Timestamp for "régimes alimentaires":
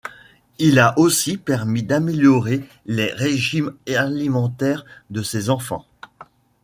3.13-4.83